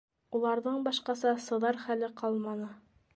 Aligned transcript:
Уларҙың 0.37 0.79
башҡаса 0.87 1.33
сыҙар 1.49 1.79
хәле 1.85 2.09
ҡалманы. 2.23 2.71